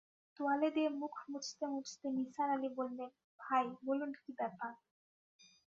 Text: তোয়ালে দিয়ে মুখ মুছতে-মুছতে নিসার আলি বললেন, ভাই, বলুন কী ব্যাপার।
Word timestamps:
তোয়ালে 0.39 0.69
দিয়ে 0.71 0.89
মুখ 1.01 1.15
মুছতে-মুছতে 1.29 2.07
নিসার 2.09 2.49
আলি 2.49 2.69
বললেন, 2.75 3.09
ভাই, 3.39 3.65
বলুন 3.85 4.11
কী 4.13 4.31
ব্যাপার। 4.37 4.71